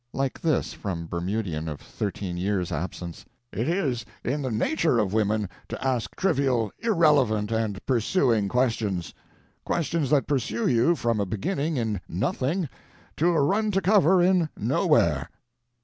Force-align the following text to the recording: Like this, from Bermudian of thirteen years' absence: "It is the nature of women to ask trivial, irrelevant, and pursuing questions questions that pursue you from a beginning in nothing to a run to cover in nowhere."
Like 0.13 0.41
this, 0.41 0.73
from 0.73 1.05
Bermudian 1.05 1.69
of 1.69 1.79
thirteen 1.79 2.35
years' 2.35 2.71
absence: 2.71 3.23
"It 3.51 3.69
is 3.69 4.03
the 4.23 4.35
nature 4.49 4.97
of 4.97 5.13
women 5.13 5.47
to 5.69 5.85
ask 5.87 6.15
trivial, 6.15 6.71
irrelevant, 6.79 7.51
and 7.51 7.85
pursuing 7.85 8.47
questions 8.47 9.13
questions 9.63 10.09
that 10.09 10.25
pursue 10.25 10.67
you 10.67 10.95
from 10.95 11.19
a 11.19 11.25
beginning 11.27 11.77
in 11.77 12.01
nothing 12.09 12.67
to 13.17 13.27
a 13.27 13.43
run 13.43 13.69
to 13.69 13.79
cover 13.79 14.23
in 14.23 14.49
nowhere." 14.57 15.29